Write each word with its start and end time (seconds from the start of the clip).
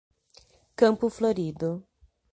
Campo 0.79 1.05
Florido 1.11 1.85